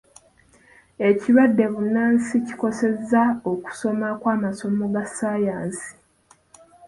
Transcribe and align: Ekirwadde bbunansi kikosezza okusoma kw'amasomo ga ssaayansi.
Ekirwadde 1.09 1.65
bbunansi 1.69 2.35
kikosezza 2.47 3.23
okusoma 3.51 4.07
kw'amasomo 4.21 4.85
ga 4.93 5.03
ssaayansi. 5.09 5.89